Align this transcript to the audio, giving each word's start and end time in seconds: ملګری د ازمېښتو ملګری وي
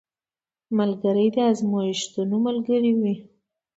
ملګری 0.77 1.27
د 1.35 1.37
ازمېښتو 1.49 2.21
ملګری 2.45 2.91
وي 2.99 3.15